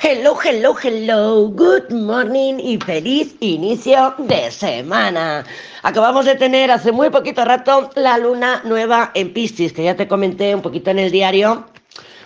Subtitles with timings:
[0.00, 5.44] Hello, hello, hello, good morning y feliz inicio de semana.
[5.82, 10.06] Acabamos de tener hace muy poquito rato la luna nueva en Piscis, que ya te
[10.06, 11.66] comenté un poquito en el diario.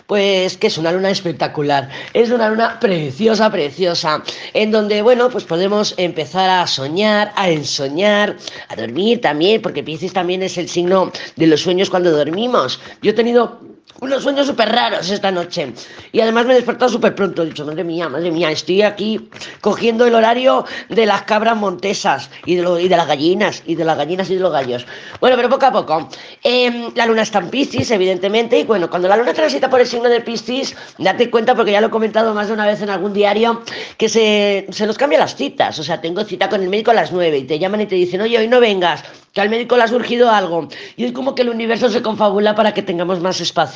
[0.07, 5.45] Pues que es una luna espectacular, es una luna preciosa, preciosa, en donde, bueno, pues
[5.45, 8.37] podemos empezar a soñar, a ensoñar,
[8.69, 12.81] a dormir también, porque Piscis también es el signo de los sueños cuando dormimos.
[13.01, 13.61] Yo he tenido
[14.01, 15.73] unos sueños súper raros esta noche.
[16.11, 17.43] Y además me he despertado súper pronto.
[17.43, 19.29] He dicho, madre mía, madre mía, estoy aquí
[19.61, 23.85] cogiendo el horario de las cabras montesas y de, y de las gallinas, y de
[23.85, 24.87] las gallinas y de los gallos.
[25.21, 26.09] Bueno, pero poco a poco.
[26.43, 29.87] Em, la luna está en Piscis, evidentemente, y bueno, cuando la luna transita por el
[29.87, 32.91] signo de Piscis, date cuenta, porque ya lo he comentado más de una vez en
[32.91, 33.63] algún diario,
[33.97, 35.79] que se, se nos cambian las citas.
[35.79, 37.95] O sea, tengo cita con el médico a las 9 y te llaman y te
[37.95, 41.35] dicen, oye, hoy no vengas que al médico le ha surgido algo y es como
[41.35, 43.72] que el universo se confabula para que tengamos más espacio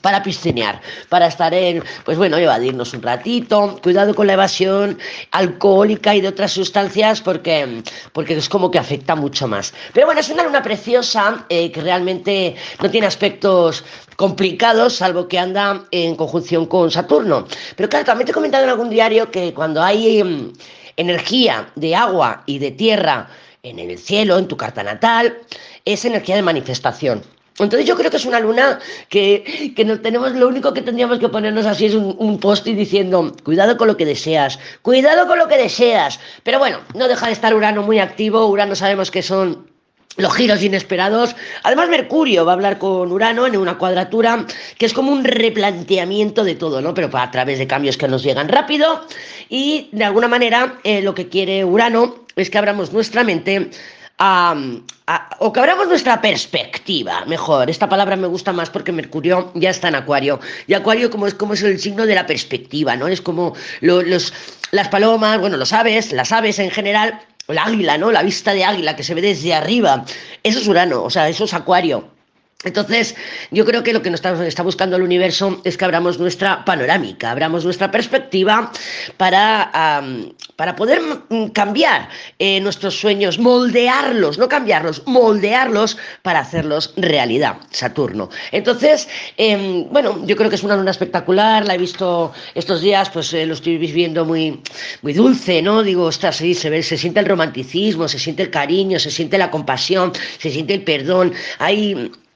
[0.00, 4.98] para piscinear, para estar en, pues bueno, evadirnos un ratito, cuidado con la evasión
[5.30, 9.74] alcohólica y de otras sustancias porque, porque es como que afecta mucho más.
[9.92, 13.84] Pero bueno, es una luna preciosa eh, que realmente no tiene aspectos
[14.16, 17.46] complicados, salvo que anda en conjunción con Saturno.
[17.76, 20.52] Pero claro, también te he comentado en algún diario que cuando hay mm,
[20.96, 23.28] energía de agua y de tierra,
[23.62, 25.36] en el cielo, en tu carta natal,
[25.84, 27.22] es energía de manifestación.
[27.58, 31.28] Entonces yo creo que es una luna que, que tenemos, lo único que tendríamos que
[31.28, 35.38] ponernos así es un, un post y diciendo, cuidado con lo que deseas, cuidado con
[35.38, 36.20] lo que deseas.
[36.42, 39.70] Pero bueno, no deja de estar Urano muy activo, Urano sabemos que son
[40.16, 41.36] los giros inesperados.
[41.62, 44.44] Además, Mercurio va a hablar con Urano en una cuadratura
[44.76, 46.94] que es como un replanteamiento de todo, ¿no?
[46.94, 49.06] Pero a través de cambios que nos llegan rápido.
[49.48, 53.70] Y de alguna manera, eh, lo que quiere Urano es que abramos nuestra mente
[54.20, 57.70] o que abramos nuestra perspectiva, mejor.
[57.70, 60.40] Esta palabra me gusta más porque Mercurio ya está en Acuario.
[60.66, 63.08] Y Acuario como es, como es el signo de la perspectiva, ¿no?
[63.08, 64.32] Es como lo, los,
[64.72, 68.12] las palomas, bueno, los aves, las aves en general el águila, ¿no?
[68.12, 70.04] La vista de águila que se ve desde arriba.
[70.42, 72.19] Eso es Urano, o sea, eso es Acuario.
[72.62, 73.14] Entonces,
[73.50, 77.30] yo creo que lo que nos está, buscando el universo es que abramos nuestra panorámica,
[77.30, 78.70] abramos nuestra perspectiva
[79.16, 80.02] para,
[80.56, 81.00] para poder
[81.54, 88.28] cambiar eh, nuestros sueños, moldearlos, no cambiarlos, moldearlos para hacerlos realidad, Saturno.
[88.52, 93.08] Entonces, eh, bueno, yo creo que es una luna espectacular, la he visto estos días,
[93.08, 94.60] pues eh, lo estoy viviendo muy,
[95.00, 95.82] muy dulce, ¿no?
[95.82, 99.38] Digo, ostras, sí, se, ve, se siente el romanticismo, se siente el cariño, se siente
[99.38, 102.29] la compasión, se siente el perdón, hay Mm,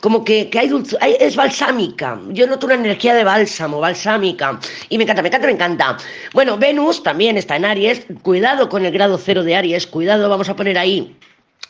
[0.00, 2.20] como que, que hay, dulce, hay, es balsámica.
[2.30, 4.58] Yo noto una energía de bálsamo, balsámica.
[4.88, 5.96] Y me encanta, me encanta, me encanta.
[6.32, 8.06] Bueno, Venus también está en Aries.
[8.22, 9.86] Cuidado con el grado cero de Aries.
[9.86, 11.16] Cuidado, vamos a poner ahí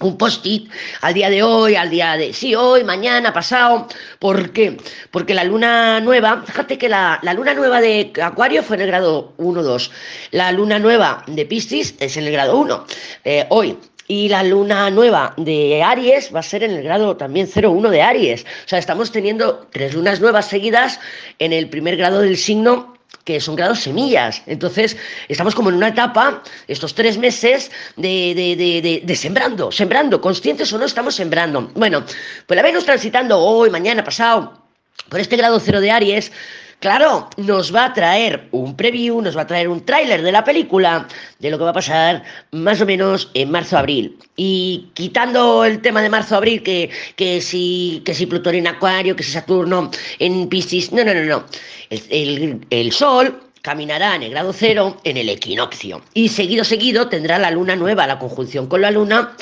[0.00, 3.88] un post-it al día de hoy, al día de sí, hoy, mañana, pasado.
[4.18, 4.76] ¿Por qué?
[5.10, 8.88] Porque la luna nueva, fíjate que la, la luna nueva de Acuario fue en el
[8.88, 9.90] grado 1-2.
[10.30, 12.86] La luna nueva de Piscis es en el grado 1.
[13.24, 13.76] Eh, hoy,
[14.08, 18.02] y la luna nueva de Aries va a ser en el grado también 0,1 de
[18.02, 18.42] Aries.
[18.64, 20.98] O sea, estamos teniendo tres lunas nuevas seguidas
[21.38, 24.42] en el primer grado del signo que son grados semillas.
[24.46, 24.96] Entonces,
[25.28, 30.72] estamos como en una etapa, estos tres meses, de, de, de, de, sembrando, sembrando, conscientes
[30.72, 31.70] o no, estamos sembrando.
[31.75, 32.04] Bueno,
[32.46, 34.64] pues la Venus transitando hoy, mañana, pasado,
[35.10, 36.32] por este grado cero de Aries,
[36.80, 40.44] Claro, nos va a traer un preview, nos va a traer un tráiler de la
[40.44, 41.08] película,
[41.40, 42.22] de lo que va a pasar
[42.52, 44.16] más o menos en marzo-abril.
[44.36, 49.24] Y quitando el tema de marzo-abril, que, que, si, que si Plutón en Acuario, que
[49.24, 49.90] si Saturno
[50.20, 51.44] en Piscis, no, no, no, no.
[51.90, 56.00] El, el, Sol caminará en el grado cero en el equinoccio.
[56.14, 59.34] Y seguido, seguido tendrá la luna nueva, la conjunción con la luna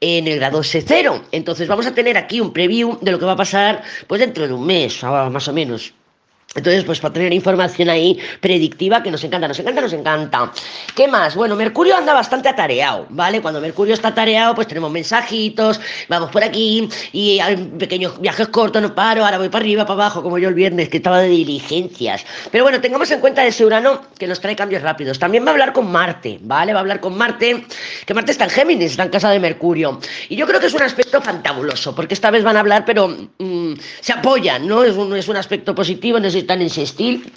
[0.00, 1.22] en el grado C0.
[1.32, 4.46] Entonces vamos a tener aquí un preview de lo que va a pasar pues dentro
[4.46, 5.92] de un mes, más o menos.
[6.54, 10.52] Entonces, pues para tener información ahí predictiva que nos encanta, nos encanta, nos encanta.
[10.94, 11.34] ¿Qué más?
[11.34, 13.42] Bueno, Mercurio anda bastante atareado, ¿vale?
[13.42, 18.80] Cuando Mercurio está atareado, pues tenemos mensajitos, vamos por aquí y hay pequeños viajes cortos,
[18.80, 21.28] no paro, ahora voy para arriba, para abajo, como yo el viernes, que estaba de
[21.28, 22.24] diligencias.
[22.50, 25.18] Pero bueno, tengamos en cuenta ese Urano que nos trae cambios rápidos.
[25.18, 26.72] También va a hablar con Marte, ¿vale?
[26.72, 27.66] Va a hablar con Marte,
[28.06, 30.00] que Marte está en Géminis, está en casa de Mercurio.
[30.30, 33.08] Y yo creo que es un aspecto fantabuloso, porque esta vez van a hablar, pero
[33.08, 34.84] mmm, se apoyan, ¿no?
[34.84, 37.32] Es un, es un aspecto positivo, no están en sextil,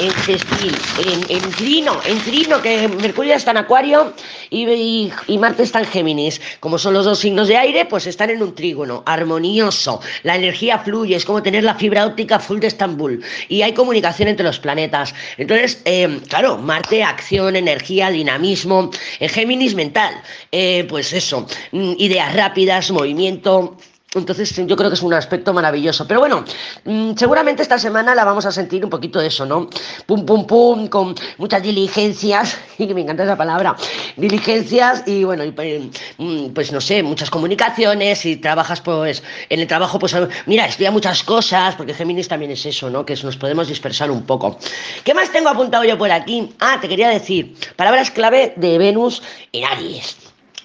[0.00, 0.74] en sextil,
[1.06, 4.14] en, en trino, en trino, que Mercurio está en Acuario
[4.48, 6.40] y, y, Marte está en Géminis.
[6.60, 10.00] Como son los dos signos de aire, pues están en un trígono, armonioso.
[10.22, 13.22] La energía fluye, es como tener la fibra óptica full de Estambul.
[13.48, 15.14] Y hay comunicación entre los planetas.
[15.36, 18.90] Entonces, eh, claro, Marte, acción, energía, dinamismo.
[19.18, 20.14] En Géminis, mental.
[20.50, 23.76] Eh, pues eso, ideas rápidas, movimiento
[24.12, 26.04] Entonces yo creo que es un aspecto maravilloso.
[26.08, 26.44] Pero bueno,
[26.84, 29.70] mm, seguramente esta semana la vamos a sentir un poquito eso, ¿no?
[30.04, 33.76] Pum, pum, pum, con muchas diligencias, y que me encanta esa palabra,
[34.16, 35.82] diligencias y bueno, pues,
[36.18, 40.16] mm, pues, no sé, muchas comunicaciones y trabajas pues en el trabajo, pues
[40.46, 43.06] mira, estudia muchas cosas, porque Géminis también es eso, ¿no?
[43.06, 44.58] Que nos podemos dispersar un poco.
[45.04, 46.52] ¿Qué más tengo apuntado yo por aquí?
[46.58, 49.22] Ah, te quería decir, palabras clave de Venus
[49.52, 50.16] en Aries.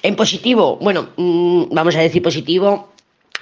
[0.01, 2.94] En positivo, bueno, mm, vamos a decir positivo,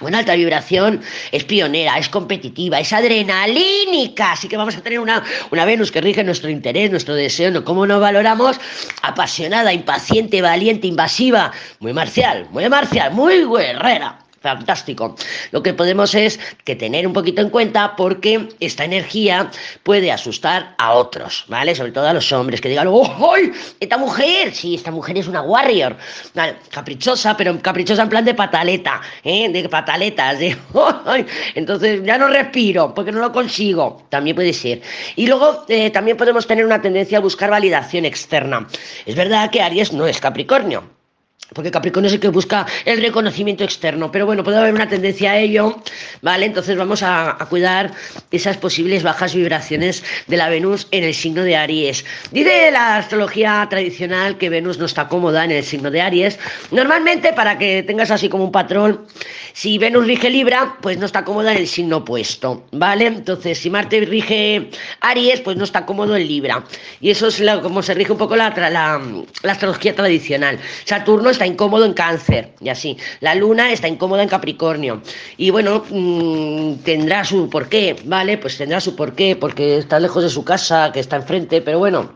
[0.06, 1.00] una alta vibración
[1.32, 4.32] es pionera, es competitiva, es adrenalínica.
[4.32, 7.64] Así que vamos a tener una, una Venus que rige nuestro interés, nuestro deseo, ¿no?
[7.64, 8.60] ¿Cómo nos valoramos?
[9.02, 15.16] Apasionada, impaciente, valiente, invasiva, muy marcial, muy marcial, muy guerrera fantástico.
[15.52, 19.50] Lo que podemos es que tener un poquito en cuenta porque esta energía
[19.82, 21.74] puede asustar a otros, ¿vale?
[21.74, 23.34] Sobre todo a los hombres que digan, ¡oh,
[23.80, 24.54] esta mujer!
[24.54, 25.96] Sí, esta mujer es una warrior.
[26.70, 29.48] Caprichosa, pero caprichosa en plan de pataleta, ¿eh?
[29.48, 30.56] De pataletas, de
[31.54, 34.04] Entonces ya no respiro porque no lo consigo.
[34.10, 34.82] También puede ser.
[35.16, 38.68] Y luego eh, también podemos tener una tendencia a buscar validación externa.
[39.06, 40.84] Es verdad que Aries no es Capricornio
[41.52, 45.32] porque Capricornio es el que busca el reconocimiento externo, pero bueno, puede haber una tendencia
[45.32, 45.82] a ello,
[46.24, 46.46] ¿vale?
[46.46, 47.92] Entonces vamos a, cuidar
[48.30, 52.04] esas posibles bajas vibraciones de la Venus en el signo de Aries.
[52.32, 56.38] Dice la astrología tradicional que Venus no está cómoda en el signo de Aries.
[56.70, 59.06] Normalmente, para que tengas así como un patrón,
[59.52, 63.06] si Venus rige Libra, pues no está cómoda en el signo opuesto, ¿vale?
[63.06, 66.64] Entonces, si Marte rige Aries, pues no está cómodo en Libra.
[67.00, 69.00] Y eso es como se rige un poco la, la,
[69.42, 70.58] la astrología tradicional.
[70.86, 72.96] Saturno está incómodo en cáncer y así.
[73.20, 75.02] La luna está incómoda en Capricornio.
[75.36, 78.38] Y bueno, mm, tendrá su porqué, ¿vale?
[78.38, 82.12] Pues tendrá su porqué, porque está lejos de su casa, que está enfrente, pero bueno,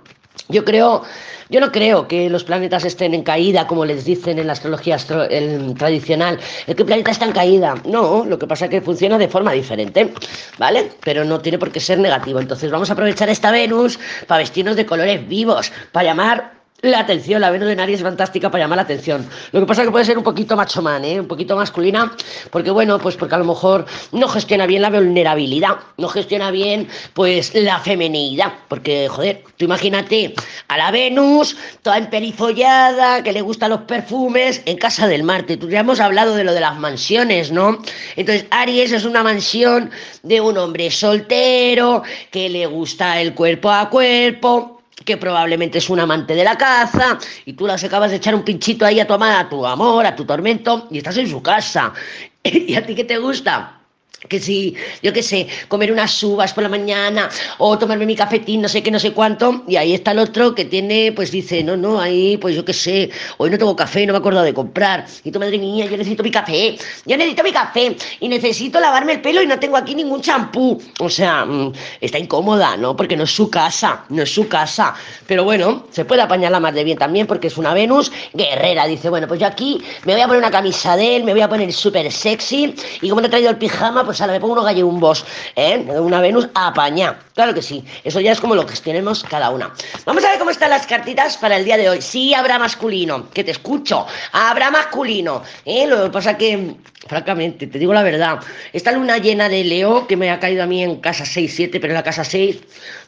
[0.49, 1.03] yo creo,
[1.51, 4.97] yo no creo que los planetas estén en caída, como les dicen en la astrología
[4.97, 6.39] tradicional.
[6.67, 7.75] El que el planeta está en caída.
[7.85, 10.13] No, lo que pasa es que funciona de forma diferente,
[10.59, 10.91] ¿vale?
[11.05, 12.41] Pero no tiene por qué ser negativo.
[12.41, 17.41] Entonces vamos a aprovechar esta Venus para vestirnos de colores vivos, para llamar la atención,
[17.41, 19.29] la Venus de Aries es fantástica para llamar la atención.
[19.51, 21.19] Lo que pasa es que puede ser un poquito macho man, ¿eh?
[21.19, 22.13] un poquito masculina,
[22.51, 26.89] porque bueno, pues porque a lo mejor no gestiona bien la vulnerabilidad, no gestiona bien
[27.15, 30.35] pues la femenidad, porque joder, tú imagínate
[30.69, 35.57] a la Venus toda emperifollada, que le gustan los perfumes, en casa del Marte.
[35.57, 37.83] Tú ya hemos hablado de lo de las mansiones, ¿no?
[38.15, 39.91] Entonces, Aries es una mansión
[40.23, 46.01] de un hombre soltero, que le gusta el cuerpo a cuerpo, que probablemente es un
[46.01, 49.15] amante de la caza, y tú las acabas de echar un pinchito ahí a tu
[49.15, 51.93] amada, a tu amor, a tu tormento, y estás en su casa.
[52.43, 53.78] ¿Y a ti qué te gusta?
[54.27, 57.29] Que si, yo qué sé, comer unas uvas por la mañana
[57.59, 60.57] o tomarme mi cafetín, no sé qué, no sé cuánto, y ahí está el otro
[60.57, 64.07] que tiene, pues dice, no, no, ahí, pues yo qué sé, hoy no tengo café,
[64.07, 66.77] no me acuerdo de comprar, y tu madre mía, yo necesito mi café,
[67.07, 70.83] yo necesito mi café, y necesito lavarme el pelo y no tengo aquí ningún champú,
[70.99, 72.97] o sea, mm, está incómoda, ¿no?
[72.97, 74.95] Porque no es su casa, no es su casa,
[75.29, 79.11] pero bueno, se puede apañarla más de bien también porque es una Venus guerrera, dice,
[79.11, 81.49] bueno, pues yo aquí me voy a poner una camisa de él, me voy a
[81.49, 84.65] poner súper sexy, y como te he traído el pijama, pues ahora me pongo unos
[84.65, 85.85] gallumbos, ¿eh?
[85.87, 87.19] Una Venus apaña.
[87.35, 87.85] Claro que sí.
[88.05, 89.71] Eso ya es como lo que tenemos cada una.
[90.07, 92.01] Vamos a ver cómo están las cartitas para el día de hoy.
[92.01, 94.07] Sí, habrá masculino, que te escucho.
[94.33, 95.43] Habrá masculino.
[95.67, 95.87] ¿eh?
[95.87, 96.77] Lo que pasa que,
[97.07, 98.39] francamente, te digo la verdad,
[98.73, 101.81] esta luna llena de Leo que me ha caído a mí en casa 6, 7,
[101.81, 102.61] pero en la casa 6,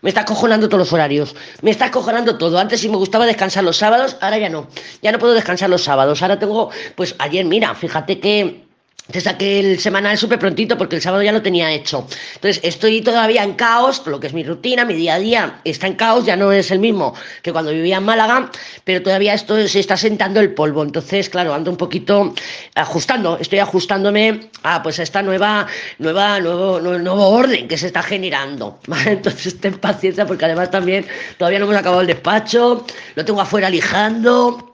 [0.02, 1.34] me está cojonando todos los horarios.
[1.62, 2.58] Me está cojonando todo.
[2.58, 4.68] Antes sí me gustaba descansar los sábados, ahora ya no.
[5.00, 6.20] Ya no puedo descansar los sábados.
[6.20, 8.68] Ahora tengo, pues ayer, mira, fíjate que
[9.10, 12.06] te saqué el semanal súper prontito porque el sábado ya lo tenía hecho.
[12.34, 15.86] Entonces estoy todavía en caos, lo que es mi rutina, mi día a día está
[15.86, 18.50] en caos, ya no es el mismo que cuando vivía en Málaga,
[18.84, 20.82] pero todavía esto se está sentando el polvo.
[20.82, 22.34] Entonces, claro, ando un poquito
[22.74, 25.66] ajustando, estoy ajustándome a pues esta nueva,
[25.98, 28.78] nueva, nuevo, nuevo, orden que se está generando.
[29.06, 31.06] Entonces ten paciencia porque además también
[31.38, 34.69] todavía no hemos acabado el despacho, lo tengo afuera lijando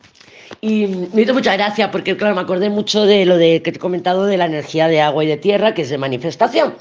[0.60, 3.78] y me hizo mucha gracia porque, claro, me acordé mucho de lo de que te
[3.78, 6.74] he comentado de la energía de agua y de tierra, que es de manifestación.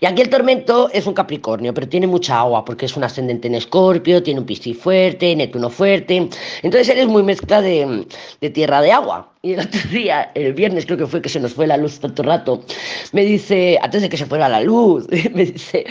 [0.00, 3.48] Y aquí el tormento es un Capricornio, pero tiene mucha agua porque es un ascendente
[3.48, 6.28] en Escorpio, tiene un Piscis fuerte, Neptuno fuerte.
[6.62, 8.06] Entonces él es muy mezcla de,
[8.40, 9.30] de tierra de agua.
[9.42, 11.98] Y el otro día, el viernes creo que fue que se nos fue la luz
[11.98, 12.62] tanto rato,
[13.12, 15.86] me dice, antes de que se fuera la luz, me dice,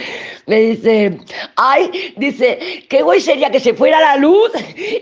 [0.45, 1.19] me dice,
[1.55, 4.51] ay, dice, qué guay sería que se fuera la luz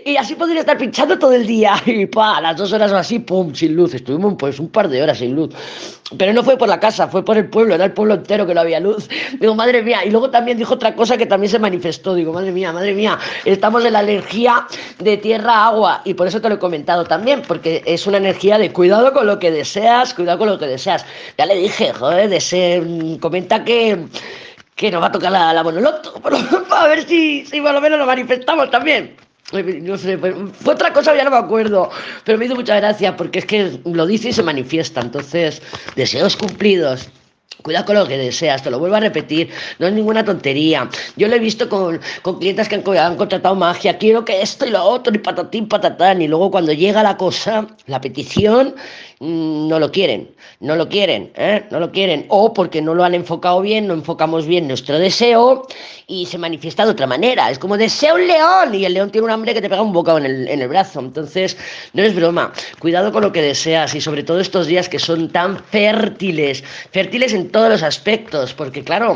[0.04, 1.74] y así podría estar pinchando todo el día.
[1.86, 3.94] Y pa, a las dos horas o así, pum, sin luz.
[3.94, 5.54] Estuvimos pues un par de horas sin luz.
[6.16, 8.54] Pero no fue por la casa, fue por el pueblo, era el pueblo entero que
[8.54, 9.08] no había luz.
[9.40, 10.04] Digo, madre mía.
[10.06, 12.14] Y luego también dijo otra cosa que también se manifestó.
[12.14, 14.66] Digo, madre mía, madre mía, estamos en la energía
[14.98, 16.02] de tierra-agua.
[16.04, 19.26] Y por eso te lo he comentado también, porque es una energía de cuidado con
[19.26, 21.04] lo que deseas, cuidado con lo que deseas.
[21.36, 24.06] Ya le dije, joder, de mm, comenta que,
[24.76, 26.14] que nos va a tocar la, la monoloto,
[26.70, 29.16] a ver si, si por lo menos lo manifestamos también.
[29.52, 31.90] No sé, pues, fue otra cosa, ya no me acuerdo,
[32.24, 35.00] pero me hizo mucha gracia porque es que lo dice y se manifiesta.
[35.00, 35.62] Entonces,
[35.96, 37.08] deseos cumplidos.
[37.62, 39.50] Cuidado con lo que deseas, te lo vuelvo a repetir,
[39.80, 40.88] no es ninguna tontería.
[41.16, 44.70] Yo lo he visto con, con clientes que han, contratado magia, quiero que esto y
[44.70, 48.74] lo otro, y patatín, patatán, y luego cuando llega la cosa, la petición,
[49.20, 51.64] Mm, no lo quieren, no lo quieren, ¿eh?
[51.72, 55.66] no lo quieren, o porque no lo han enfocado bien, no enfocamos bien nuestro deseo
[56.06, 57.50] y se manifiesta de otra manera.
[57.50, 59.92] Es como deseo un león y el león tiene un hambre que te pega un
[59.92, 61.00] bocado en el, en el brazo.
[61.00, 61.56] Entonces,
[61.94, 65.30] no es broma, cuidado con lo que deseas y sobre todo estos días que son
[65.30, 66.62] tan fértiles,
[66.92, 69.14] fértiles todos los aspectos, porque claro,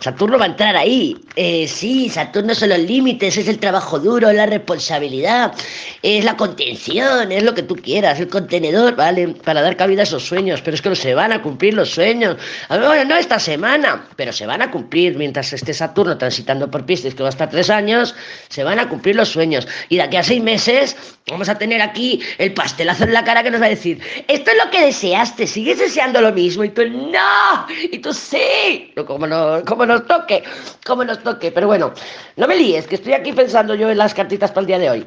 [0.00, 1.16] Saturno va a entrar ahí.
[1.36, 5.54] Eh, sí, Saturno son los límites, es el trabajo duro, la responsabilidad,
[6.02, 9.28] es la contención, es lo que tú quieras, el contenedor, ¿vale?
[9.28, 11.90] para dar cabida a esos sueños, pero es que no se van a cumplir los
[11.90, 12.36] sueños.
[12.68, 16.84] A ver, no esta semana, pero se van a cumplir mientras esté Saturno transitando por
[16.84, 18.14] Piscis, que va a estar tres años,
[18.48, 19.66] se van a cumplir los sueños.
[19.88, 20.96] Y de aquí a seis meses
[21.28, 24.50] vamos a tener aquí el pastelazo en la cara que nos va a decir, esto
[24.50, 26.64] es lo que deseaste, sigues deseando lo mismo.
[26.64, 30.42] Y tú, no, y tú sí, como, no, como nos toque,
[30.86, 31.50] como nos toque.
[31.52, 31.92] Pero bueno,
[32.36, 34.90] no me líes, que estoy aquí pensando yo en las cartitas para el día de
[34.90, 35.06] hoy.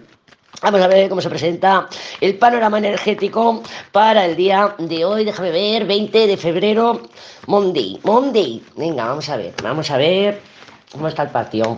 [0.61, 1.87] Vamos a ver cómo se presenta
[2.21, 5.25] el panorama energético para el día de hoy.
[5.25, 7.01] Déjame ver, 20 de febrero,
[7.47, 7.99] Monday.
[8.03, 8.63] Monday.
[8.75, 10.41] Venga, vamos a ver, vamos a ver
[10.91, 11.77] cómo está el patio.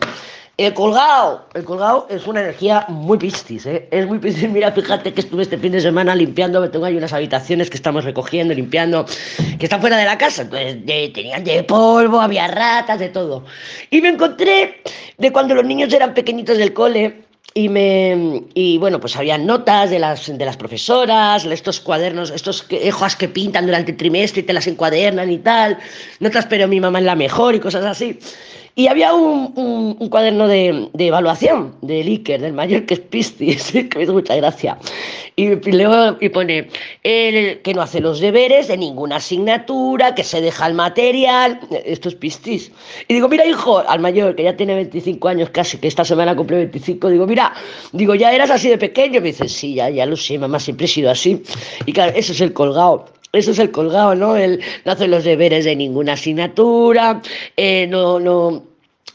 [0.57, 3.87] El colgado, el colgado es una energía muy pistis, ¿eh?
[3.91, 4.49] es muy pistis.
[4.49, 8.03] Mira, fíjate que estuve este fin de semana limpiando, tengo ahí unas habitaciones que estamos
[8.03, 9.05] recogiendo, limpiando,
[9.59, 10.83] que están fuera de la casa, entonces
[11.13, 13.45] tenían de polvo, había ratas, de todo.
[13.91, 14.81] Y me encontré
[15.19, 17.26] de cuando los niños eran pequeñitos del cole,
[17.57, 22.67] y me y bueno pues había notas de las de las profesoras estos cuadernos estos
[22.87, 25.79] hojas que pintan durante el trimestre y te las encuadernan y tal
[26.19, 28.19] notas pero mi mamá es la mejor y cosas así
[28.75, 33.71] y había un, un, cuaderno de, de, evaluación del Iker, del mayor que es Piscis,
[33.89, 34.77] que me hizo mucha gracia.
[35.39, 36.67] Y, leo, y pone
[37.03, 41.59] el, que no hace los deberes de ninguna asignatura, que se deja el material.
[41.85, 42.71] Esto es Piscis.
[43.07, 46.35] Y digo, mira, hijo, al mayor, que ya tiene 25 años casi, que esta semana
[46.35, 47.53] cumple 25, digo, mira,
[47.91, 49.21] digo, ya eras así de pequeño.
[49.21, 51.43] Me dice, sí, ya, ya lo sé, mamá, siempre he sido así.
[51.85, 53.05] Y claro, eso es el colgado.
[53.31, 54.37] Eso es el colgado, ¿no?
[54.37, 57.21] Él no hace los deberes de ninguna asignatura,
[57.57, 58.63] eh, no, no,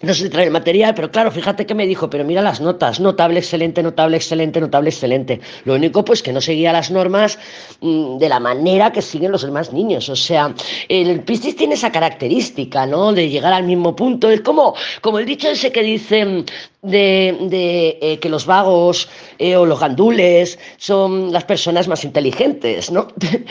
[0.03, 3.01] no se trae el material, pero claro, fíjate que me dijo, pero mira las notas,
[3.01, 5.41] notable, excelente, notable, excelente, notable, excelente.
[5.65, 7.39] Lo único, pues que no seguía las normas
[7.81, 10.09] mm, de la manera que siguen los demás niños.
[10.09, 10.55] O sea,
[10.89, 13.13] el Piscis tiene esa característica, ¿no?
[13.13, 14.31] De llegar al mismo punto.
[14.31, 16.45] Es como, como el dicho ese que dice
[16.83, 22.91] de, de eh, que los vagos eh, o los gandules son las personas más inteligentes,
[22.91, 23.07] ¿no?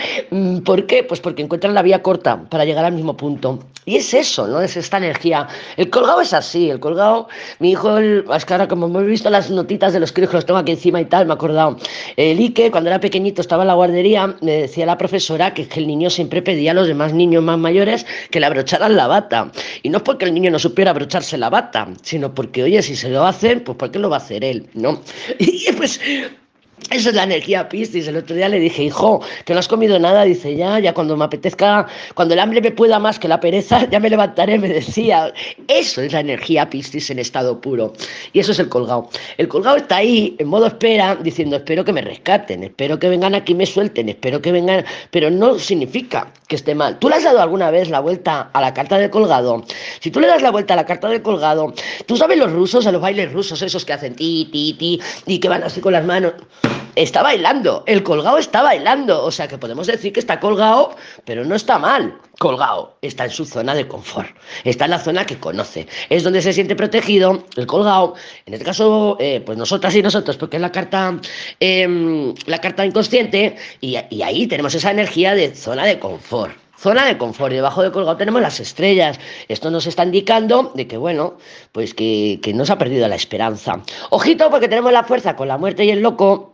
[0.66, 1.04] ¿Por qué?
[1.04, 3.60] Pues porque encuentran la vía corta para llegar al mismo punto.
[3.86, 4.62] Y es eso, ¿no?
[4.62, 5.48] Es esta energía.
[5.78, 7.28] El colgado es así, el colgado,
[7.60, 10.46] mi hijo, el, es que como hemos visto las notitas de los críos que los
[10.46, 11.78] tengo aquí encima y tal, me he acordado.
[12.18, 15.80] El Ike, cuando era pequeñito, estaba en la guardería, me decía la profesora que, que
[15.80, 19.52] el niño siempre pedía a los demás niños más mayores que le abrocharan la bata.
[19.84, 22.96] Y no es porque el niño no supiera abrocharse la bata, sino porque, oye, si
[22.96, 24.68] se lo hacer, pues ¿por qué lo va a hacer él?
[24.74, 25.02] ¿No?
[25.40, 26.00] Y pues
[26.90, 28.08] esa es la energía Piscis.
[28.08, 30.24] El otro día le dije, hijo, que no has comido nada.
[30.24, 33.86] Dice, ya, ya cuando me apetezca, cuando el hambre me pueda más que la pereza,
[33.92, 35.34] ya me levantaré, me decía.
[35.68, 37.94] Eso es la energía Piscis en estado puro.
[38.34, 39.10] Y eso es el colgado.
[39.38, 43.36] El colgado está ahí, en modo espera, diciendo, espero que me rescaten, espero que vengan
[43.36, 44.84] aquí y me suelten, espero que vengan.
[45.12, 47.00] Pero no significa que esté mal.
[47.00, 49.64] ¿Tú le has dado alguna vez la vuelta a la carta del colgado?
[50.00, 51.74] Si tú le das la vuelta a la carta del colgado,
[52.06, 55.40] tú sabes los rusos, a los bailes rusos, esos que hacen ti, ti, ti, y
[55.40, 56.34] que van así con las manos
[56.96, 60.96] está bailando, el colgado está bailando, o sea que podemos decir que está colgado,
[61.26, 64.30] pero no está mal colgado, está en su zona de confort,
[64.64, 68.66] está en la zona que conoce, es donde se siente protegido, el colgado, en este
[68.66, 71.20] caso, eh, pues nosotras y nosotros, porque es la carta,
[71.60, 76.56] em, la carta inconsciente, y, ahí tenemos esa energía de zona de confort.
[76.78, 79.20] Zona de confort, debajo del colgado tenemos las estrellas.
[79.48, 81.38] Esto nos está indicando de que, bueno,
[81.72, 83.84] pues que, que no se ha perdido la esperanza.
[84.10, 86.51] Ojito, porque tenemos la fuerza con la muerte y el loco,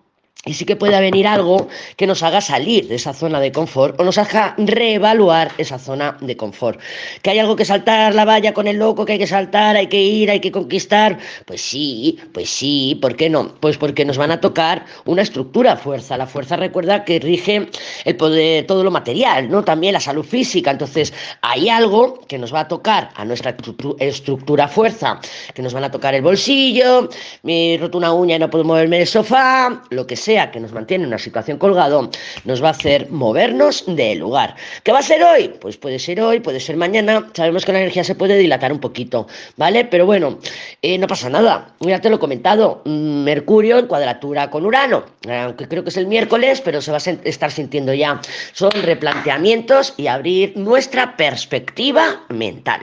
[0.48, 4.00] y sí que puede venir algo que nos haga salir de esa zona de confort
[4.00, 6.80] o nos haga reevaluar esa zona de confort.
[7.22, 9.88] Que hay algo que saltar la valla con el loco, que hay que saltar, hay
[9.88, 11.18] que ir, hay que conquistar.
[11.46, 13.56] Pues sí, pues sí, ¿por qué no?
[13.60, 16.18] Pues porque nos van a tocar una estructura fuerza.
[16.18, 17.68] La fuerza recuerda que rige
[18.06, 19.66] el poder, todo lo material, ¿no?
[19.66, 20.72] También la salud física.
[20.72, 23.54] Entonces, hay algo que nos va a tocar a nuestra
[24.00, 25.20] estructura fuerza,
[25.54, 27.10] que nos van a tocar el bolsillo,
[27.44, 30.60] me he roto una uña y no puedo moverme del sofá, lo que sea que
[30.60, 32.10] nos mantiene en una situación colgado,
[32.46, 34.56] nos va a hacer movernos del lugar.
[34.84, 35.50] ¿Qué va a ser hoy?
[35.60, 37.30] Pues puede ser hoy, puede ser mañana.
[37.34, 39.86] Sabemos que la energía se puede dilatar un poquito, ¿vale?
[39.86, 40.40] Pero bueno,
[40.82, 41.74] eh, no pasa nada.
[41.80, 42.82] Ya te lo he comentado.
[42.86, 46.98] Mm, Mercurio en cuadratura con Urano, aunque creo que es el miércoles, pero se va
[46.98, 48.22] a estar sintiendo ya.
[48.54, 52.82] Son replanteamientos y abrir nuestra perspectiva mental.